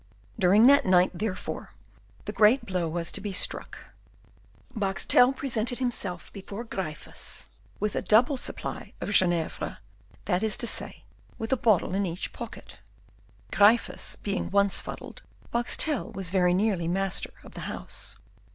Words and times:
During 0.39 0.65
that 0.65 0.83
night, 0.83 1.11
therefore, 1.13 1.73
the 2.25 2.31
great 2.31 2.65
blow 2.65 2.89
was 2.89 3.11
to 3.11 3.21
be 3.21 3.31
struck. 3.31 3.77
Boxtel 4.75 5.31
presented 5.31 5.77
himself 5.77 6.33
before 6.33 6.63
Gryphus 6.63 7.49
with 7.79 7.95
a 7.95 8.01
double 8.01 8.35
supply 8.35 8.93
of 8.99 9.09
Genièvre, 9.09 9.77
that 10.25 10.41
is 10.41 10.57
to 10.57 10.65
say, 10.65 11.03
with 11.37 11.53
a 11.53 11.55
bottle 11.55 11.93
in 11.93 12.07
each 12.07 12.33
pocket. 12.33 12.79
Gryphus 13.51 14.15
being 14.23 14.49
once 14.49 14.81
fuddled, 14.81 15.21
Boxtel 15.53 16.11
was 16.13 16.31
very 16.31 16.55
nearly 16.55 16.87
master 16.87 17.33
of 17.43 17.53
the 17.53 17.61
house. 17.69 18.15